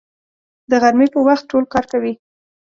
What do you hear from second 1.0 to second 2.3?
په وخت ټول کار کوي